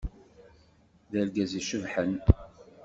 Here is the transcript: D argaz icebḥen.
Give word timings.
D 1.11 1.13
argaz 1.21 1.51
icebḥen. 1.59 2.13